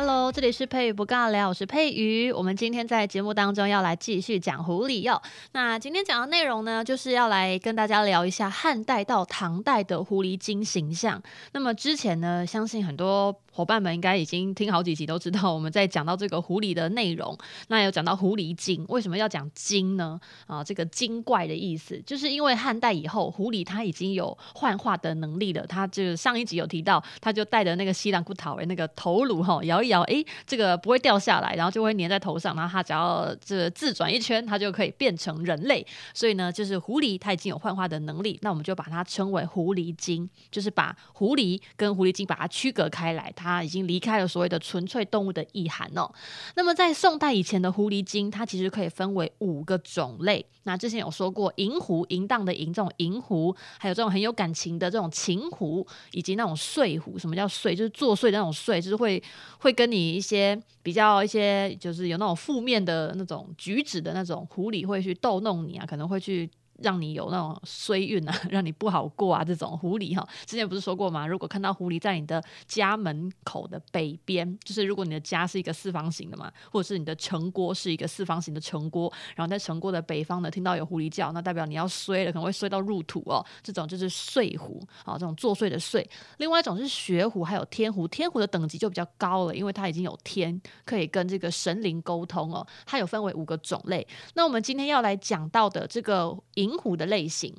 [0.00, 2.30] Hello，这里是佩瑜不尬聊，我是佩瑜。
[2.30, 5.20] 我们今天在节目当中要来继续讲狐狸哟。
[5.50, 11.20] 那今天讲的内容呢，就是要来跟大家聊一下汉代到唐代的狐狸精形象。
[11.50, 17.36] 那么之前呢，相信很多伙伴们应该已经听好几集，都知道我们在讲到这个狐狸的内容。
[17.66, 20.20] 那有讲到狐狸精，为什么要讲精呢？
[20.46, 25.66] 啊，这个精怪的意思，就是因为汉代以后，狐狸它已经有幻化的能力了。
[25.66, 35.84] 它就上一集有提到，它就带着那个西兰骨头为那个头颅哈，摇一摇，哎，这个不会掉下来，然后就会粘在头上，然后它只要这自转一圈，它就可以变成人类。
[36.14, 43.32] 所以呢，就是狐狸它已经有幻化的能力，那我们就把它称为狐狸精，就是把狐狸跟狐狸精把它区隔开来。
[43.34, 46.10] 它它已经离开了所谓的纯粹动物的意涵哦。
[46.54, 50.44] 那么在宋代以前的狐狸精，它其实可以分为五个种类。
[50.64, 57.18] 那之前有说过，银狐、淫荡的淫这种银狐，还有这种很有感情的这种情狐，以及那种睡狐。
[57.18, 57.74] 什么叫睡？
[57.74, 59.22] 就是作祟的那种睡，就是会
[59.58, 66.48] 会跟你一些比较一些，就是有那种负面的那种举止的那种狐狸会去逗弄你啊，可能会去。
[66.78, 71.26] 让你有那种衰运啊， 让你不好过啊，这种狐狸哈，之前不是说过吗？
[71.26, 83.44] 如果看到狐狸在你的家门口的北边，就是如果你的家是一个四方形的嘛，或者是你的城郭是一个四方形的城郭，然后在城郭的北方呢，听到有狐狸叫，那代表你要衰了，可能会衰到入土哦。
[83.62, 86.08] 这种就是睡狐啊，这种作祟的睡。
[86.38, 88.06] 另外一种是学狐，还有天狐。
[88.08, 92.66] 天狐的等级就比较高了，因为它已经有天可以跟这个神灵沟通哦。
[92.86, 94.06] 它有分为五个种类。
[94.34, 97.54] 那我们今天要来讲到的这个银银狐的类型，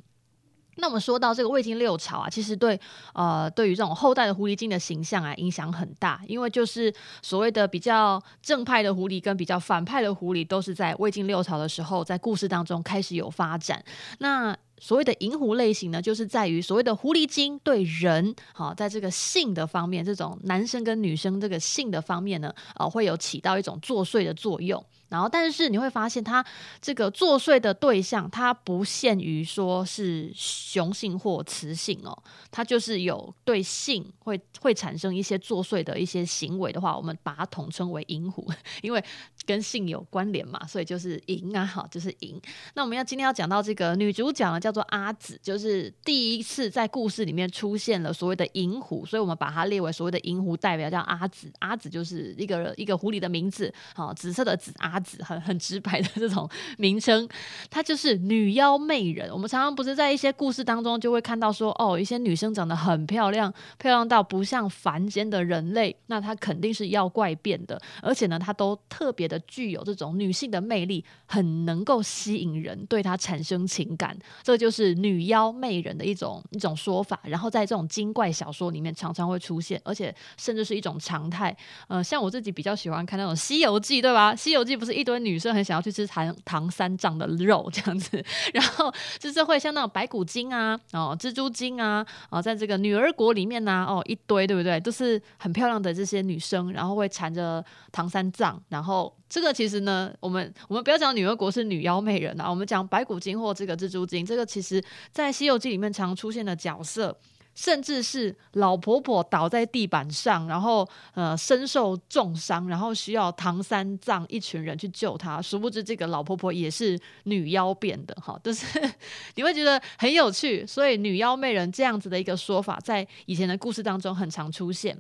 [0.76, 2.80] 那我们说到这个魏晋六朝啊，其实对
[3.14, 13.84] 呃对于这种后代的狐狸精的形象啊影响很大，因为就是所谓的比较正派的狐狸跟比较反派的狐狸，都是在魏晋六朝的时候，在故事当中开始有发展。
[14.20, 24.82] 那所谓的银狐类型呢，就是在于所谓的狐狸精对人，好，在这个性的方面，这种男生跟女生这个性的方面呢，呃，会有起到一种作祟的作用。
[25.10, 26.46] 然后，但是你会发现，它
[26.80, 32.16] 这个作祟的对象，它不限于说是雄性或雌性哦，
[32.52, 38.48] 它就是有对性会会产生一些作祟的一些行为的话，我们把它统称为淫狐，
[38.84, 39.04] 因为
[39.48, 42.40] 跟性有关联嘛，所以就是淫啊，好，就是淫。
[42.76, 51.52] 那我们要今天要讲到这个女主角呢，叫做阿紫，就是第一次在故事里面出现了所谓的淫狐，所以我们把它列为所谓的淫狐代表，叫阿紫。
[51.58, 54.99] 阿紫就是一个一个狐狸的名字，好，紫色的紫阿。
[55.24, 57.28] 很很直白的这种名称，
[57.70, 59.32] 她就是女妖媚人。
[59.32, 67.82] 我们常常不是在一些故事当中就会看到说，哦，一些女生长得很漂亮，漂亮到不像凡间的人类，那她肯定是妖怪变的。
[68.02, 74.18] 而且呢，她都特别的具有这种女性的魅力，很能够吸引人，对她产生情感。
[74.44, 77.20] 这就是女妖媚人的一种一种说法。
[77.24, 81.56] 然后在这种精怪小说里面常常会出现，而且甚至是一种常态。
[81.88, 84.34] 呃，像我自己比较喜欢看那种《西游记》，对吧？
[84.36, 84.89] 《西游记》不是。
[84.94, 88.24] 一堆女生很想要去吃唐唐三藏的肉这样子，
[88.54, 94.80] 然后就是会像那种白骨精啊，哦，蜘蛛精啊，哦，在这个女儿国里面呢，哦，一堆对不对？
[94.80, 107.16] 都是很漂亮的这些女生，然后会缠着唐三藏，然后这个其实呢，我们我们不要讲女儿国是女妖媚人啊，我们讲白骨精或这个蜘蛛精，这个其实在《西游记》里面常出现的角色。
[107.60, 115.42] 甚至是老婆婆倒在地板上，然后呃身受重伤，然后需要唐三藏一群人去救她。
[115.42, 118.66] 殊不知这个老婆婆也是女妖变的，哈，就是
[119.36, 120.66] 你会觉得很有趣。
[120.66, 124.98] 所以女妖媚人这样子的一个说法，在以前的故事当中很常出现。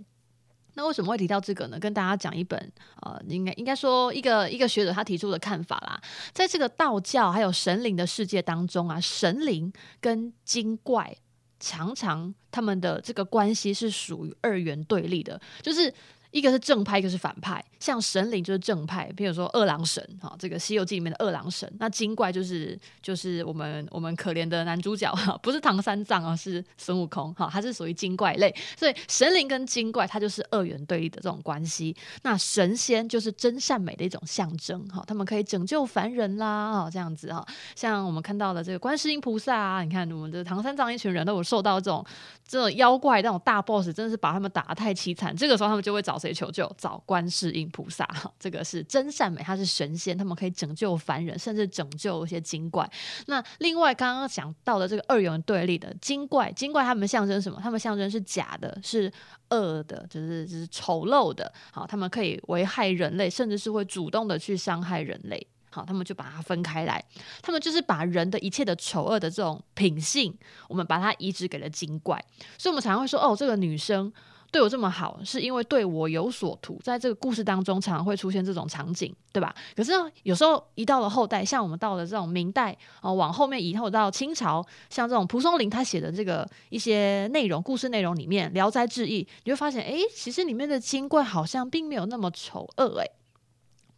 [0.74, 1.80] 那为什么会提到这个呢？
[1.80, 2.59] 跟大家讲一本
[3.03, 5.97] 呃，应该应该说一个一个学者他提出的看法啦。
[6.34, 9.72] 在这个道教还有神灵的世界当中啊，神灵
[10.02, 11.16] 跟精怪。
[11.59, 15.94] 常常他们的这个关系是属于二元对立的，就是。
[16.31, 17.64] 一个是正派，一个是反派。
[17.79, 21.72] 像神灵就是正派，比如说二郎神，哈，这个《西游记》里面的二郎神。
[21.79, 28.53] 那精怪就是就是我们我们可怜的男主角，哈，不是唐三藏啊，是孙悟空，哈，他是属于精怪类。
[28.78, 31.96] 所以神灵跟精怪，它就是二元对立的这种关系。
[32.22, 37.43] 那神仙就是真善美的一种象征，哈，他们可以拯救凡人啦，哈，这样子哈。
[37.75, 42.05] 像我们看到的这个观世音菩萨啊，你看我们的唐三藏一群人都有受到这种
[42.46, 45.34] 这种妖怪那种大 boss，真的是把他们打得太凄惨。
[45.34, 46.19] 这个时候他们就会找。
[46.20, 46.70] 谁求救？
[46.78, 48.06] 找观世音菩萨。
[48.38, 52.88] 这个是真善美，她是神仙，他们可以拯救凡人，甚至拯救一些精怪。
[53.28, 57.60] 那另外刚刚讲到的这个二元对立的精怪，精怪他们象征什么？
[57.64, 59.12] 他们象征是假的，是
[59.50, 61.52] 恶的，就是就是丑陋的。
[61.72, 65.48] 好，他们可以危害人类，甚至是会主动的去伤害人类。
[65.72, 67.04] 好，他们就把它分开来，
[67.44, 70.36] 他们就是把人的一切的丑恶的这种品性，
[70.68, 72.20] 我们把它移植给了精怪。
[72.58, 74.12] 所以，我们常常会说，哦，这个女生
[74.51, 76.79] 对我这么好，是因为对我有所图。
[76.84, 79.53] 在这个故事当中，常常会出现这种场景，对吧？
[79.75, 93.19] 可是呢有时候一到了后代，像我们到了这种明代，哦，往后面以后到清朝，像这种蒲松龄他写的这个一些内容，故事内容里面，《聊斋志异》，你会发现，哎，其实里面的精怪好像并没有那么丑恶，哎。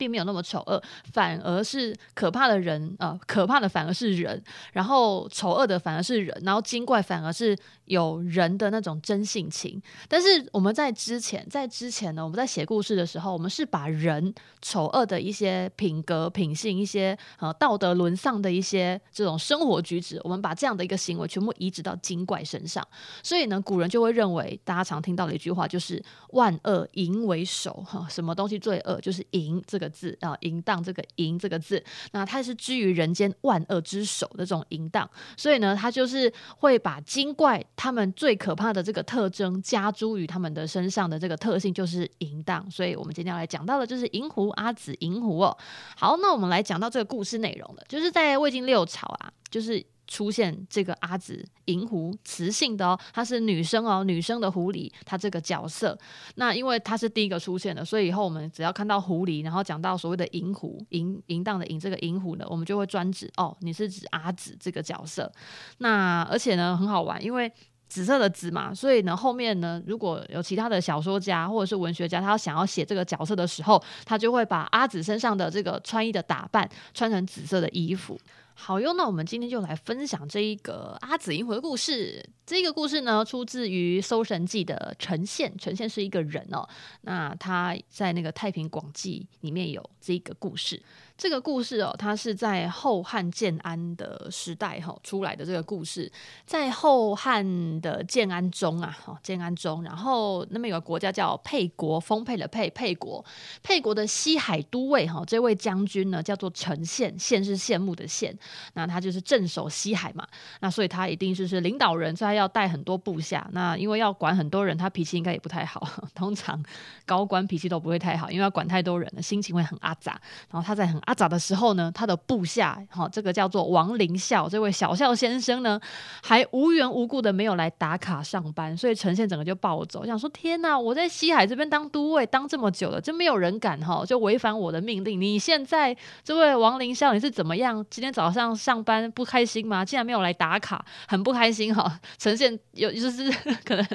[0.02, 0.82] 并没有那么丑恶，
[1.14, 4.44] 反而是可怕的人，呃，可怕的反而是人，
[4.74, 7.56] 然后丑恶的反而是人，然后精怪反而是
[7.86, 9.80] 有人的那种真性情。
[10.10, 22.84] 但是我们在之前，在之前呢，我们在写故事的时候，我们是把人丑恶的一些品格、品性、一些呃道德沦丧的一些这种生活举止，我们把这样的一个行为全部移植到精怪身上。
[23.22, 26.04] 所以呢，古人就会认为，大家常听到的一句话就是
[26.34, 29.91] “万恶淫为首”哈，什么东西最恶，就是淫这个。
[29.92, 31.84] 字啊，淫荡这个淫这个字，
[32.14, 35.08] 那它是居于人间万恶之首的这种淫荡，
[35.38, 42.66] 所以呢，它就是会把精怪他们最可怕的这个特征加诸于他们的身上的这个特性，就是淫荡。
[42.72, 45.58] 所以我们今天要来讲到的就是银狐阿紫银狐哦。
[45.98, 49.86] 好，那我们来讲到这个故事内容了，就是在魏晋六朝啊，就是。
[50.12, 55.98] 出现这个阿紫银狐，雌性的哦，她是女生哦，女生的狐狸，她这个角色。
[56.36, 65.32] 那因为她是第一个出现的，所以以后我们只要看到狐狸，然后讲到所谓的银狐，淫淫荡的淫这个银狐呢，我们就会专指哦，你是指阿紫这个角色。
[65.78, 67.50] 那而且呢，很好玩，因为
[67.88, 78.20] 紫色的紫嘛，所以呢，后面呢，如果有其他的小说家或者是文学家，他想要写这个角色的时候，他就会把阿紫身上的这个穿衣的打扮穿成紫色的衣服。
[78.54, 82.24] 好哟，那我们今天就来分享这一个阿紫银狐的故事。
[82.46, 86.68] 这个故事呢，出自于《搜神记》的陈宪，陈宪是一个人哦。
[87.02, 90.82] 那他在那个《太平广记》里面有这个故事。
[91.18, 95.46] 这个故事哦，它是在后汉建安的时代哈出来的。
[95.46, 96.12] 这个故事
[96.48, 103.24] 在后汉的建安中啊，哈建安中，然后那边有个国家叫沛国，丰沛的沛，沛国，
[103.62, 108.36] 沛国的西海都尉哈，这位将军呢叫做陈宪，宪是羡慕的羡，
[108.74, 110.28] 那他就是镇守西海嘛，
[110.60, 113.48] 那所以他一定是是领导人，所以他要带很多部下。
[113.52, 116.62] 那因为要管很多人，他脾气应该也不太好， 通常
[117.06, 120.20] 高官脾气都不会太好，因为要管太多人了，心情会很阿杂。
[120.50, 125.80] 然后他在很阿杂的时候呢，他的部下，哈，这个叫做王林孝，这位小孝先生呢，
[126.24, 135.20] 还无缘无故的没有来打卡上班，所以陈现整个就暴走，想说天哪，我在西海这边当都尉当这么久了，就没有人敢哈，就违反我的命令。
[135.20, 137.86] 你现在这位王林孝，你是怎么样？
[137.90, 139.84] 今天早上上班不开心吗？
[139.84, 142.00] 竟然没有来打卡，很不开心哈。
[142.18, 143.32] 呈现有就是
[143.66, 143.86] 可能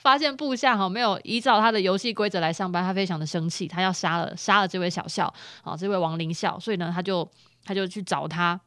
[0.00, 5.32] 发现部下哈没有依照他的游戏规则来上班，他非常的生气，他要杀了杀了这位小校
[5.62, 6.58] 啊，这位王林校。
[6.60, 7.28] 所以呢，他就
[7.64, 8.60] 他就去找他。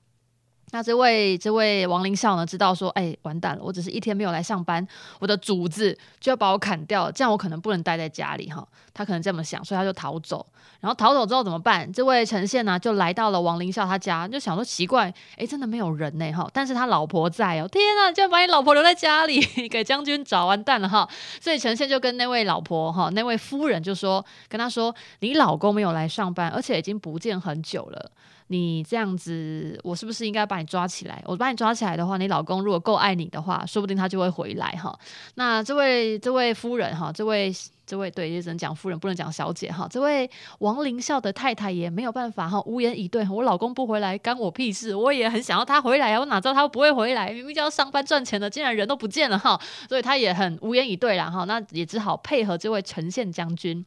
[0.72, 4.88] 那这位这位王林孝呢，知道说，哎、完蛋了，我只是一天没有来上班，
[5.20, 8.68] 我的主子就要把我砍掉，这样我可能不能待在家里哈。
[9.00, 10.46] 他可能这么想，所以他就逃走。
[10.82, 11.90] 然后逃走之后怎么办？
[11.94, 17.68] 这位陈宪呢，就来到了王林孝他家，就想说奇怪，哎、真的没有人呢哈，但是他老婆在哦。
[17.70, 19.40] 天啊，就要把你老婆留在家里，
[19.72, 21.08] 给将军找完蛋了哈。
[21.40, 28.12] 所以陈宪就跟那位老婆哈，那位夫人就说，跟他说，你老公没有来上班，而且已经不见很久了。
[28.52, 31.22] 你这样子，我是不是应该把你抓起来？
[31.28, 34.98] 我把你抓起来的话，你老公如果够爱你的话，说不定他就会回来哈。
[35.36, 37.54] 那这位这位夫人哈，这位
[37.90, 39.88] 这位对，也只能讲夫人，不能讲小姐哈。
[39.90, 40.30] 这位
[40.60, 43.28] 王林孝的太太也没有办法哈，无言以对。
[43.28, 44.94] 我老公不回来，干我屁事。
[44.94, 47.32] 我也很想要他回来啊，我哪知道他不会回来？
[47.32, 49.60] 明明就要上班赚钱的，竟然人都不见了哈。
[49.88, 51.46] 所以他也很无言以对啦哈。
[51.46, 53.84] 那也只好配合这位陈宪将军。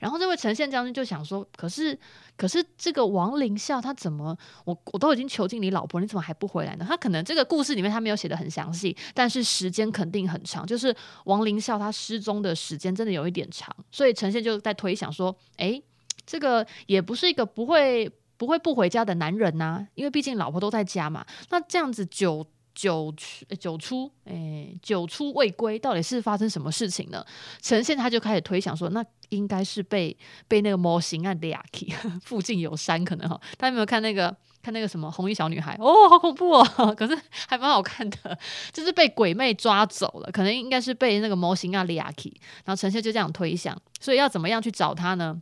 [0.00, 1.98] 然后这位陈宪将军就想说，可是。
[2.34, 6.84] 可是这个王林孝他怎么，我我都已经囚禁你老婆，你怎么还不回来呢？
[6.88, 10.92] 他可能这个故事里面他没有写的很详细，但是时间肯定很长，就是
[11.26, 15.82] 王林孝他失踪的时间真的有一点很长，所以陈现就在推想说，诶，
[16.24, 22.46] 这个也不是一个不会不会不回家的男人呐，因为毕竟老婆都在家嘛，那这样子久。
[22.74, 27.22] 九出九出，哎，九出未归，到底是发生什么事情呢？
[27.60, 30.16] 呈现他就开始推想说，那应该是被
[30.48, 31.92] 被那个模型啊抓去，
[32.24, 33.38] 附近有山可能哈。
[33.58, 35.76] 大家有没有看那个看那个什么红衣小女孩？
[35.80, 36.64] 哦，好恐怖哦！
[36.96, 38.38] 可是还蛮好看的，
[38.72, 42.32] 就是被鬼魅抓走了，可能应该是被那个模型啊抓去。
[42.64, 45.40] 然后呈现就这样推想，所以要怎么样去找他呢？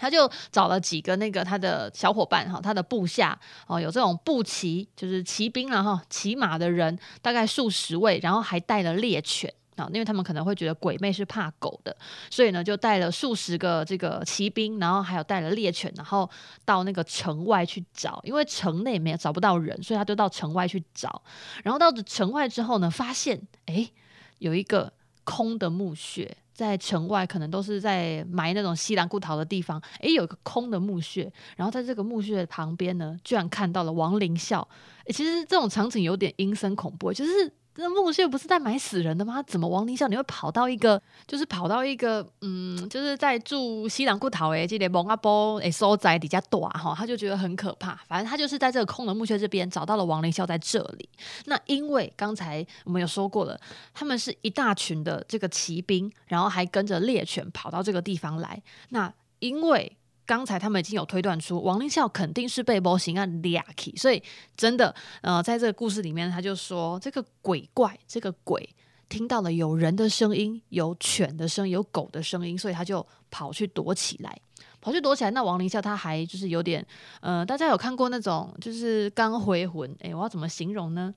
[0.00, 3.36] 他就找了几个那个他的小伙伴哈，他的部下
[3.66, 11.96] 哦，有这种步骑，就是骑兵然后骑马的人，大概数十位，然后还带了猎犬啊，因为他们可能会觉得鬼魅是怕狗的，
[12.30, 16.28] 所以呢就带了数十个这个骑兵，然后还有带了猎犬，然后
[16.64, 21.22] 到那个城外去找，因为城内没有找不到人，所以他就到城外去找，
[21.62, 23.92] 然后到城外之后呢，发现诶，
[24.38, 24.92] 有一个
[25.24, 26.36] 空的墓穴。
[26.58, 34.66] 在城外可能都是在埋那种西兰骨头的地方，诶，有一个空的墓穴，然后在这个墓穴旁边呢，居然看到了亡灵校。
[35.04, 37.52] 诶，其实这种场景有点阴森恐怖，就是。
[37.82, 39.40] 这墓穴不是在埋死人的吗？
[39.44, 47.94] 怎么亡灵校你会跑到一个，就是跑到一个，嗯，就是在住西兰骨头诶，这个蒙阿波诶所在底下躲哈，他就觉得很可怕。
[48.08, 51.08] 反正他就是在这个空的墓穴这边找到了亡灵校在这里。
[51.44, 53.58] 那因为刚才我们有说过了，
[53.94, 58.60] 他们是一大群的这个骑兵，然后还跟着猎犬跑到这个地方来。
[58.88, 59.96] 那因为
[60.28, 64.22] 刚才他们已经有推断出亡灵校肯定是被魔神仔抓去，所以
[64.54, 68.68] 真的，呃，在这个故事里面，他就说这个鬼怪，这个鬼
[69.08, 74.38] 听到了有人的声音，有犬的声音，有狗的声音，所以他就跑去躲起来，
[74.82, 75.30] 跑去躲起来。
[75.30, 76.86] 那亡灵校他还就是有点，
[77.22, 81.14] 呃，大家有看过那种就是刚回魂，诶，我要怎么形容呢？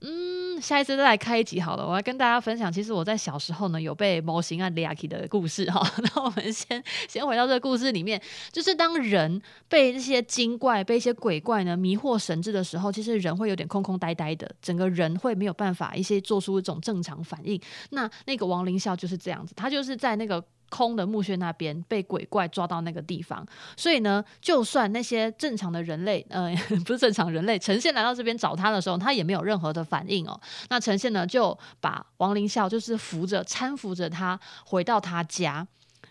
[0.00, 1.86] 嗯，下一次再来开一集好了。
[1.86, 5.80] 我要跟大家分享，其实我在小时候呢有被魔神仔抓去的故事哈。
[6.02, 8.20] 那我们先先回到这个故事里面，
[8.52, 17.58] 就是当人被这些精怪、被一些鬼怪呢迷惑神智的时候，其实人会有点空空呆呆的，整个人会没有办法一些做出一种正常反应。
[17.90, 20.44] 那那个亡灵校就是这样子，他就是在那个。
[20.70, 26.54] 空的墓穴那边被鬼怪抓到那个地方，所以呢，就算那些正常的人类，呃，
[26.84, 30.40] 不是正常人类，呈现来到这边找他的时候，他也没有任何的反应哦。
[30.68, 35.66] 那呈现呢，就把亡灵校就是扶着、搀扶着他回到他家。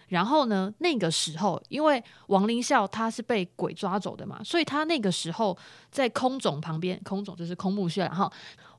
[0.09, 5.57] 然后呢，那个时候，因为亡灵校他是被鬼抓走的嘛，所以他那个时候
[5.89, 8.31] 在空冢旁边，空冢就是空墓穴，然后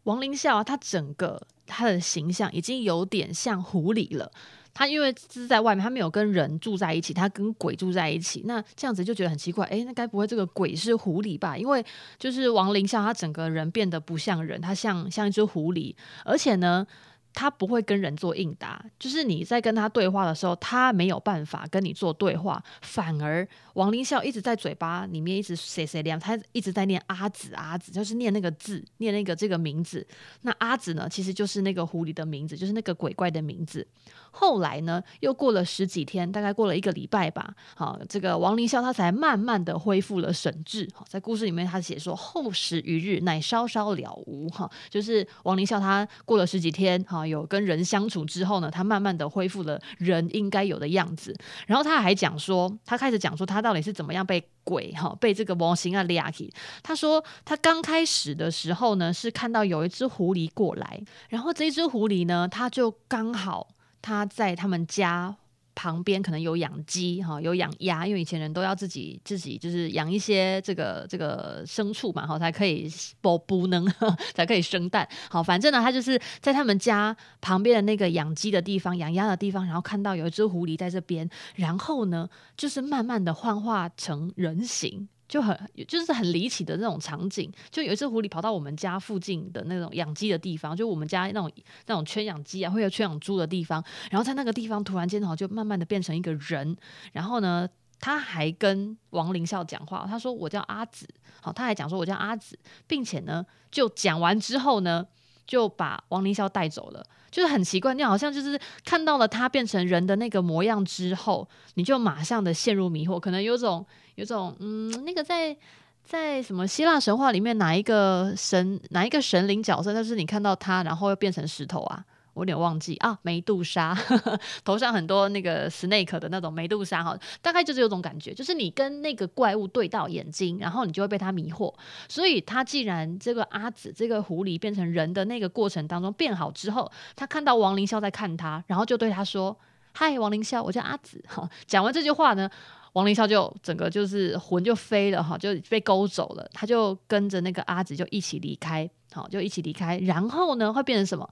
[0.05, 4.31] 亡灵校啊，他整个他的形象已经有点像狐狸了。
[4.75, 8.43] 他因为是在外面，他没有跟人住在一起，他跟鬼住在一起。
[8.45, 11.57] 那这样子就觉得很奇怪，诶，那该不会这个鬼是狐狸吧？
[11.57, 11.83] 因为
[12.19, 16.87] 就是王林笑，他整个人变得不像人，他像像一只狐狸，而且呢。
[17.35, 30.07] 他不会跟人做应答，就是你在跟他对话的时候，他没有办法跟你做对话，反而王林笑一直在嘴巴里面一直碎碎念，他一直在念阿紫阿紫，就是念那个字，念那个这个名字。
[30.43, 33.87] 那阿紫呢，其实就是那个狐狸的名字，就是那个鬼怪的名字。
[34.31, 40.89] 后来呢，又过了十几天，大概过了一个礼拜吧，好，这个王林笑他才慢慢的恢复了神智。
[40.95, 44.49] 好，在故事里面他写说，后十余日，乃稍稍了无。
[44.51, 47.24] 哈，就是王林笑他过了十几天，哈。
[47.27, 51.37] 有跟人相处之后呢，他慢慢的恢复了人应该有的样子。
[51.67, 56.53] 然后他还讲说，他开始讲说他到底是怎么样被鬼哈被这个魔神仔抓去。
[56.83, 63.69] 他说他刚开始的时候呢，是看到有一只狐狸过来，然后这一只狐狸呢，他就刚好
[64.03, 65.37] 他在他们家。
[65.75, 72.91] 旁边可能有养鸡哈，有养鸭，因为以前人都要自己自己就是养一些这个这个牲畜嘛，哈，才可以
[73.21, 73.85] 保不能
[74.35, 75.09] 才可以生蛋。
[75.29, 85.09] 好，反正呢，他就是在他们家旁边的那个养鸡的地方、养鸭的地方，然后看到有一只狐狸在这边，然后呢，就是慢慢的幻化成人形。
[85.35, 91.51] 就很就是很离奇的那种场景，就有一只狐狸跑到我们家附近的那种养鸡的地方，就我们家那种
[91.87, 96.77] 那种圈养鸡啊，会有圈养猪的地方，然后在那个地方突然间哈，就慢慢的变成一个人，
[97.11, 101.05] 然后呢，他还跟王林校讲话，他说我叫阿紫，
[101.41, 105.05] 好，他还讲说我叫阿紫，并且呢，就讲完之后呢。
[105.47, 113.85] 就把王凌霄带走了，就是很奇怪，你好像就是看到了他变成人的那个模样之后，你就马上的陷入迷惑，可能有种
[114.15, 115.57] 有种嗯，那个在
[116.05, 122.05] 在什么希腊神话里面哪一个神哪一个神灵角色，但是你看到他，然后又变成石头啊。
[122.35, 123.97] 我有点忘记啊，梅杜莎
[124.65, 131.73] 头上很多那个 snake 的那种梅杜莎哈，大概就是有种感觉，就是你跟那个怪物对到眼睛，然后你就会被他迷惑。
[132.09, 139.57] 所以他既然这个阿紫这个狐狸变成人的那个过程当中变好之后，他看到亡灵校在看他，然后就对他说
[139.95, 142.51] ：“嗨，亡灵校，我叫阿紫。”哈，讲完这句话呢，
[142.95, 149.99] 王林霄就整个就是魂就飞了哈，就被勾走了，他就跟着那个阿紫就一起离开，好，就一起离开。
[149.99, 151.29] 然后呢，会变成什么？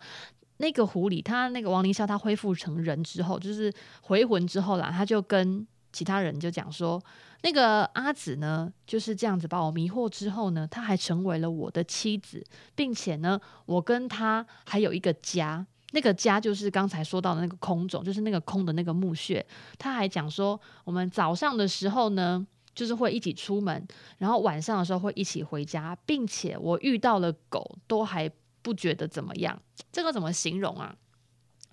[0.59, 7.03] 那个狐狸，他那个王林霄，他恢复成人之后，就是回魂之后啦，他就跟其他人就讲说，
[7.43, 12.45] 那个阿紫呢就是这样子把我迷惑之后呢，他还成为了我的妻子，
[12.75, 19.45] 并且呢，我跟他还有一个家，那个家就是刚才说到的那个空种，就是那个空的那个墓穴。
[19.79, 23.87] 他还讲说，我们早上的时候呢，就是会一起出门，
[24.19, 28.31] 然后晚上的时候会一起回家，并且我遇到了狗，都还。
[28.63, 29.61] 不觉得怎么样？
[29.91, 30.95] 这个怎么形容啊？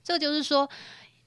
[0.03, 0.69] 这就是说，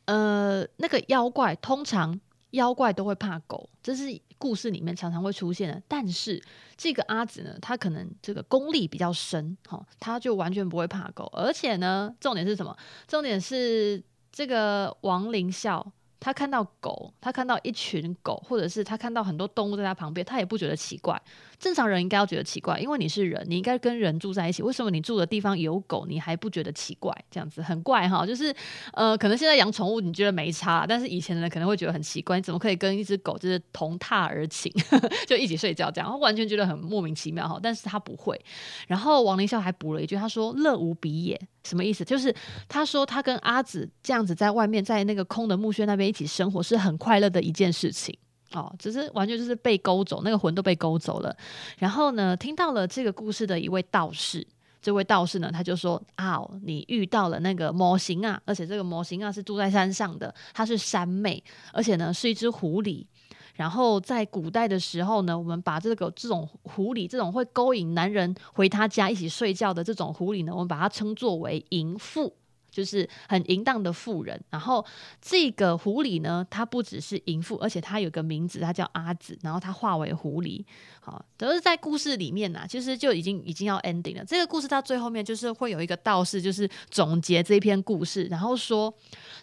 [0.07, 5.81] 呃，那个妖怪通常妖怪都会怕狗，这是故事里面常常会出现的。
[5.87, 6.43] 但是
[6.77, 11.31] 这个阿紫呢，他可能这个功力比较深，哈，他就完全不会怕狗。
[11.33, 12.77] 而且呢，重点是什么？
[13.07, 15.93] 重点是这个王林笑。
[16.23, 21.21] 他看到狗，他看到一群狗，或者是他看到很多动物在他旁边，他也不觉得奇怪。
[21.59, 24.63] 正常人应该要觉得奇怪，因为你是人，你应该跟人住在一起。
[24.63, 27.13] 为什么你住的地方有狗，你还不觉得奇怪？
[27.29, 28.25] 这样子很怪哈。
[28.25, 28.55] 就是
[28.93, 34.73] 呃， 可能现在养宠物你觉得没差，但是以前的人可能会觉得很奇怪，你怎么可以跟一只狗就是同榻而寝，
[35.27, 37.59] 就一起睡觉这样，他完全觉得很莫名其妙哈。
[37.61, 38.41] 但是他不会。
[38.87, 42.05] 然后王林孝还补了一句，他说：“乐无比也。”什么意思？
[42.05, 42.35] 就是
[42.69, 48.17] 他说他跟阿紫这样子在外面，在那个空的墓穴那边一起生活，是很快乐的一件事情
[48.53, 48.75] 哦。
[48.79, 51.37] 只是完全就是被勾走，那个魂都被勾走了。
[51.79, 54.47] 然后呢，听到了这个故事的一位道士，
[54.81, 61.43] 这位道士呢，他就说啊，你遇到了那个魔形啊，而且这个魔形啊是住在山上的，它是山妹，
[61.73, 63.07] 而且呢是一只狐狸。
[63.55, 72.35] 然后在古代的时候呢，我们把这个这种狐狸，这种会勾引男人回他家一起睡觉的这种狐狸呢，我们把它称作为淫妇。
[72.73, 74.85] 就是很淫荡的妇人，然后
[75.21, 80.65] 这个狐狸呢，它不只是淫妇，而且它有个名字，它叫阿紫，然后它化为狐狸，
[81.01, 84.25] 好，都是在故事里面呢，其实就已经已经要 ending 了。
[84.25, 88.93] 这个故事到最后面就是会有一个道士，就是总结这篇故事，然后说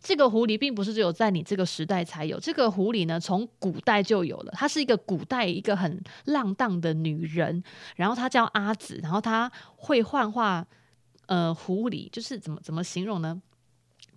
[0.02, 7.64] 这个狐狸并不是只有在你这个时代才有，这个狐狸呢，从古代就有了，它是一个古代一个很浪荡的女人，
[7.96, 10.66] 然后她叫阿紫，然后她会幻化。
[11.30, 13.40] 呃，狐狸就是怎么怎么形容呢？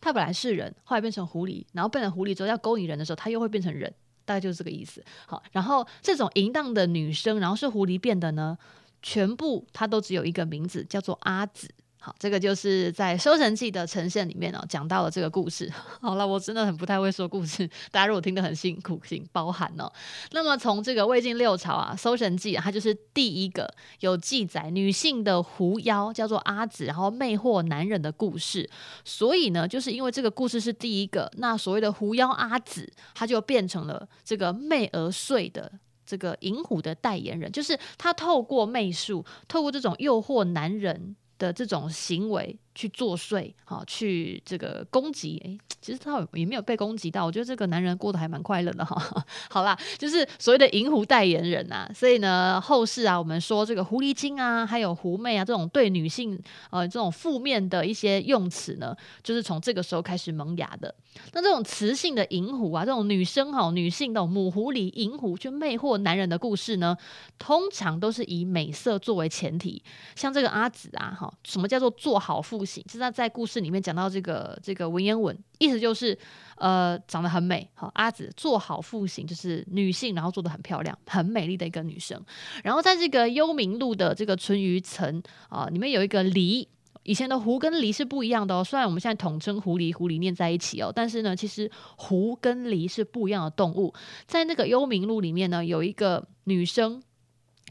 [0.00, 3.92] 它本来是人，后来变成狐狸，然后变成狐狸之后要勾引人的时候，它又会变成人，
[4.24, 5.04] 大概就是这个意思。
[5.26, 8.56] 好，然后这种淫荡的女生，然后是狐狸变的呢，
[9.02, 11.68] 全部它都只有一个名字，叫做阿紫。
[12.04, 15.72] 好，这个就是在《搜神记》的呈现里面哦，讲到了这个故事。
[16.02, 19.88] 好了，我真的很不太会说故事，大家如果听得很辛苦，请包涵哦。
[20.32, 28.68] 那么从这个魏晋六朝啊，《搜神记》，它就是第一个有记载女性的狐妖叫做阿紫，然后魅惑男人的故事。
[29.04, 35.70] 所以呢，就是因为这个故事是第一个，那所谓的狐妖阿紫，它就变成了这个媚而睡的
[36.04, 41.14] 这个银狐的代言人，就是他透过媚术，透过这种诱惑男人。
[41.42, 49.24] 的这种行为去作祟，好，去这个攻击，诶，其实他也没有被攻击到，我觉得这个男人过得还蛮快乐的哈。
[49.50, 60.94] 好啦，就是所谓的银狐代言人呐，所以呢，后世啊，我们说这个狐狸精啊，还有狐媚啊，这种对女性呃这种负面的一些用词呢，就是从这个时候开始萌芽的。
[61.32, 66.96] 那这种雌性的银狐啊，这种女生哈，女性的母狐狸、银狐去魅惑男人的故事呢，
[67.38, 69.82] 通常都是以美色作为前提，
[70.16, 71.30] 像这个阿紫啊，哈。
[71.44, 72.84] 什么叫做做好妇行？
[72.84, 76.16] 就是在故事里面讲到这个这个文言文，意思就是
[76.56, 77.68] 呃长得很美。
[77.74, 82.22] 好，阿紫做好妇行，就是女性，然后做得很漂亮、很美丽的一个女生。
[82.62, 86.66] 然后在这个《幽冥路》的这个淳于层啊，里面有一个狸，
[87.02, 88.62] 以前的狐跟狸是不一样的哦。
[88.64, 93.92] 虽然我们现在统称狐狸、狐狸念在一起哦，但是呢，其实狐跟狸是不一样的动物。
[94.26, 97.02] 在那个《幽冥录》里面呢，有一个女生。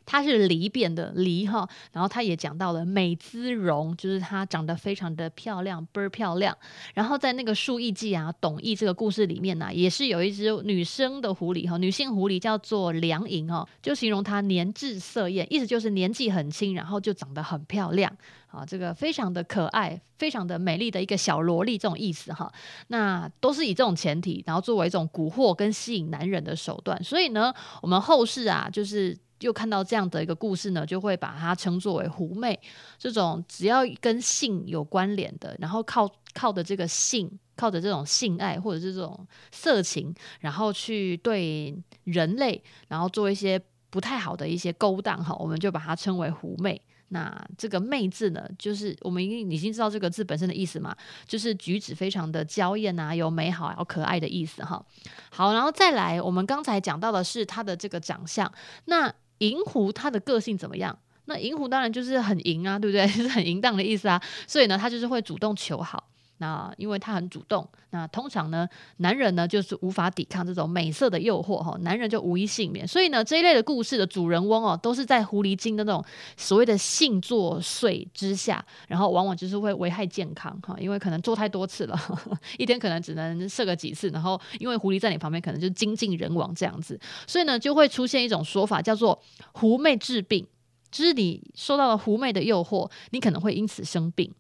[0.06, 6.58] 她是梨变的梨哈，然后她也讲到了美姿容，就是她长得非常的漂亮，倍儿漂亮。
[6.94, 18.12] 然后在那个《述异记》啊，董翳这个故事里面呢、也是有一只女生的狐狸哈，女性狐狸叫做梁莹哈，就形容她年至色艳，意思就是年纪很轻，然后就长得很漂亮
[18.48, 22.52] 啊，这个非常的可爱，非常的美丽的一个小萝莉这种意思哈。
[22.88, 27.02] 那都是以这种前提，然后作为一种蛊惑跟吸引男人的手段。
[27.04, 29.18] 所以呢，我们后世啊，就是。
[29.42, 32.60] 又看到这样的一个故事呢，就会把它称作为狐媚，
[32.98, 41.76] 这种只要跟性有关联的，然后靠靠的这个性，靠着这种性爱或者是这种色情，然后去对
[42.06, 46.82] 人类，然后做一些不太好的一些勾当哈，我们就把它称为狐媚。
[47.14, 50.96] 那这个“媚”字呢，就是我们已经已经知道这个字本身的意思嘛，
[51.28, 54.82] 就是举止非常的娇艳啊，有美好、有可爱的意思哈。
[55.30, 58.50] 好，然后再来，我们刚才讲到的是他的这个长相。
[58.86, 60.98] 那银狐它的个性怎么样？
[61.26, 63.06] 那银狐当然就是很淫啊，对不对？
[63.16, 64.22] 就是很淫荡的意思啊。
[64.48, 66.11] 所以呢，它就是会主动求好。
[66.42, 72.86] 那因为他很主动，那通常呢，男人呢就是无法抵抗这种美色的诱惑哈，男人就无一幸免。
[72.86, 76.04] 所以呢，这一类的故事的主人翁哦，都是在狐狸精的那种
[76.36, 81.96] 所谓的性作祟之下，然后往往就是会危害健康哈，因为可能做太多次了，
[82.58, 90.48] 一天可能只能射个几次，然后因为狐狸在你旁边，可能就精尽人亡这样子，所以呢，就会出现一种说法叫做狐媚治病，
[90.90, 94.34] 就是你受到了狐媚的诱惑，你可能会因此生病。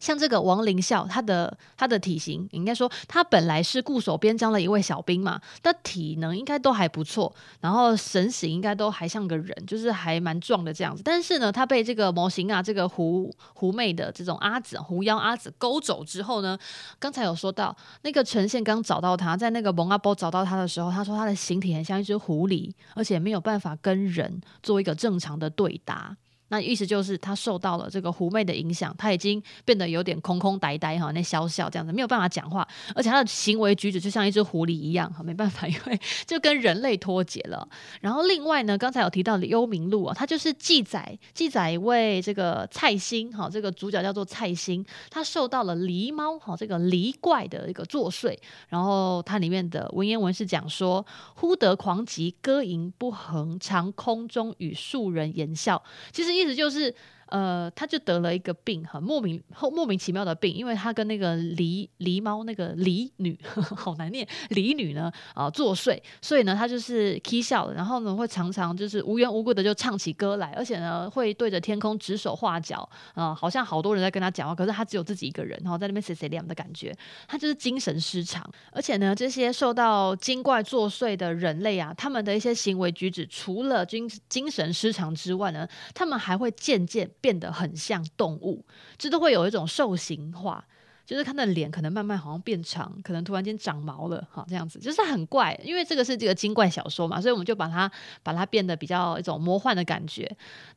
[0.00, 11.02] 像这个王林孝，他的他的体型应该说，他本来是固守边疆的一位小兵嘛，但体能应该都还不错，然后神形应该都还像个人，就是还蛮壮的这样子。
[11.04, 16.58] 但是呢，他被这个模型啊，这个狐狐媚的这种阿紫狐妖阿紫勾走之后呢，
[16.98, 26.16] 刚才有说到那个陈宪刚找到他在那个蒙阿波找到他的时候，他说他的形体很像一只狐狸，而且没有办法跟人做一个正常的对答。
[26.50, 37.68] 那意思就是他受到了这个狐媚的影响，他已经变得有点空空呆呆哈，那笑笑这样子，没有办法讲话，而且他的行为举止就像一只狐狸一样哈，没办法， 因为就跟人类脱节了。
[38.00, 48.34] 然后另外呢，刚才有提到的《幽冥录》啊，它就是记载记载一位这个蔡兴哈，这个主角叫做蔡兴，他受到了狸猫哈这个狸怪的一个作祟，
[48.68, 56.37] 然后它里面的文言文是讲说，忽得狂疾，歌吟不恒，长空中与庶人言笑，其实。
[56.38, 56.94] 意思就是。
[57.28, 87.06] 呃，他就得了一个病，很莫名莫名其妙的病，因为他跟那个狸狸猫那个狸女呵呵 好难念狸女呢啊、作祟，所以呢他就是起笑，然后呢会常常就是无缘无故的就唱起歌来，而且呢会对着天空指手画脚啊、好像好多人在跟他讲话，可是他只有自己一个人，然后在那边碎碎念的感觉，他就是精神失常，而且呢这些受到精怪作祟的人类啊，他们的一些行为举止，除了精精神失常之外呢，他们还会渐渐。
[87.20, 88.64] 变得很像动物，
[88.96, 90.66] 这都会有一种兽形化，
[91.08, 95.58] 就是他的脸可能慢慢好像变长，可能突然间长毛了，哈，这样子就是很怪。
[95.64, 97.90] 因为这个是这个精怪小说嘛，所以我们就把它
[98.22, 100.30] 把它变得比较一种魔幻的感觉。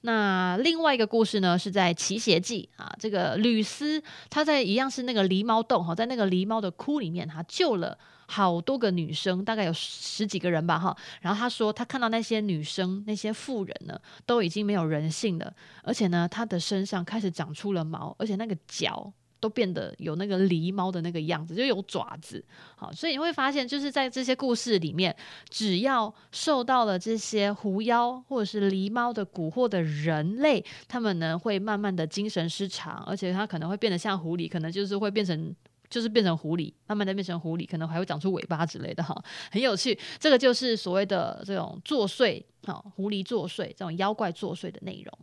[0.03, 7.97] 那另外一个故事呢，是在《奇邪记》啊，这个吕斯他在一样是那个狸猫洞哈，在那个狸猫的窟里面，他救了。
[8.27, 10.95] 好多个女生，大概有十几个人吧，哈。
[11.19, 19.11] 然后他说，他看到那些女生、那些妇人呢，都已经没有人性了，而且呢，她的身上开始长出了毛，而且那个脚
[19.41, 22.41] 都变得有那个狸猫的那个样子，就有爪子。
[22.77, 25.13] 好，所以你会发现，就是在这些故事里面，
[25.49, 35.53] 只要受到了这些狐妖或者是狸猫的蛊惑的人类，他们呢会慢慢的精神失常，而且他可能会变得像狐狸，可能就是会变成。
[35.91, 39.13] 就是变成狐狸，慢慢的变成狐狸，可能还会长出尾巴之类的哈，
[39.51, 39.99] 很有趣。
[40.17, 45.19] 这个就是所谓的这种作祟，啊，狐狸作祟，这种妖怪作祟的内容。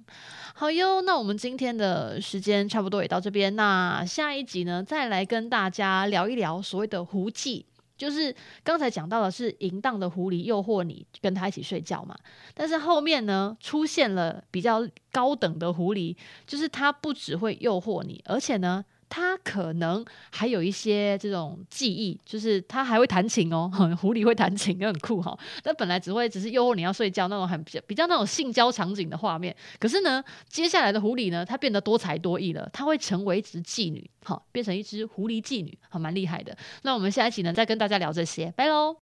[0.55, 7.65] 好哟，那我们今天的时间差不多也到这边，那下一集呢，再来跟大家聊一聊所谓的狐妓，
[7.97, 12.15] 就是刚才讲到的是淫荡的狐狸诱惑你跟他一起睡觉嘛，
[12.53, 16.15] 但是后面呢出现了比较高等的狐狸，
[16.47, 18.85] 就是他不只会诱惑你，而且呢。
[19.09, 25.37] 他可能还有一些这种技艺，就是他还会弹琴哦， 狐狸会弹琴，也很酷哈。
[25.64, 36.57] 那本来只会只是诱惑你要睡觉那种很比较比较那种性交场景的画面，可是呢，接下来的狐狸呢，它变得多才多艺了，它会成为一只妓女，哈，变成一只狐狸妓女，好，蛮厉害的。
[36.83, 38.97] 那我们下一集呢，再跟大家聊这些，拜喽。